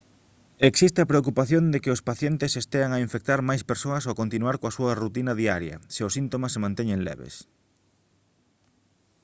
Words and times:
existe 0.69 0.99
a 1.01 1.09
preocupación 1.11 1.63
de 1.73 1.79
que 1.83 1.93
os 1.95 2.05
pacientes 2.09 2.51
estean 2.63 2.91
a 2.93 3.01
infectar 3.05 3.39
máis 3.49 3.61
persoas 3.71 4.03
ao 4.05 4.17
continuar 4.21 4.55
coa 4.59 4.75
súa 4.77 4.97
rutina 5.03 5.33
diaria 5.41 5.75
se 5.93 6.01
os 6.07 6.15
síntomas 6.17 6.51
se 6.53 6.63
manteñen 6.65 7.01
leves 7.07 7.35